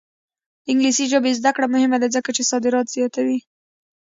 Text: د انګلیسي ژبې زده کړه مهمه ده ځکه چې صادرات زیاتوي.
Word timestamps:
د 0.63 0.65
انګلیسي 0.71 1.05
ژبې 1.11 1.37
زده 1.39 1.51
کړه 1.55 1.67
مهمه 1.75 1.97
ده 2.01 2.07
ځکه 2.15 2.29
چې 2.35 2.43
صادرات 2.51 2.87
زیاتوي. 2.95 3.39